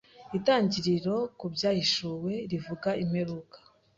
[0.37, 3.57] Itangiriro ku Byahishuwe rivuga imperuka